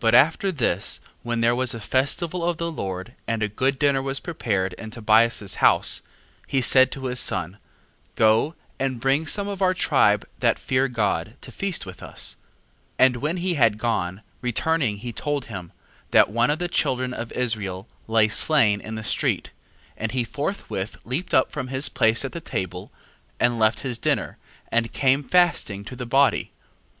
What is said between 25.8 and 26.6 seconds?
to the body.